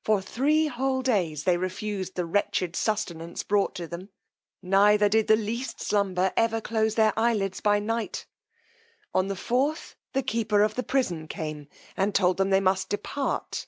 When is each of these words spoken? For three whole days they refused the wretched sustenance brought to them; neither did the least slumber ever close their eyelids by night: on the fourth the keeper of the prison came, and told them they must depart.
For 0.00 0.22
three 0.22 0.68
whole 0.68 1.02
days 1.02 1.44
they 1.44 1.58
refused 1.58 2.14
the 2.14 2.24
wretched 2.24 2.74
sustenance 2.74 3.42
brought 3.42 3.74
to 3.74 3.86
them; 3.86 4.08
neither 4.62 5.10
did 5.10 5.26
the 5.26 5.36
least 5.36 5.78
slumber 5.78 6.32
ever 6.38 6.62
close 6.62 6.94
their 6.94 7.12
eyelids 7.18 7.60
by 7.60 7.78
night: 7.78 8.24
on 9.12 9.28
the 9.28 9.36
fourth 9.36 9.94
the 10.14 10.22
keeper 10.22 10.62
of 10.62 10.74
the 10.74 10.82
prison 10.82 11.26
came, 11.28 11.68
and 11.98 12.14
told 12.14 12.38
them 12.38 12.48
they 12.48 12.60
must 12.60 12.88
depart. 12.88 13.66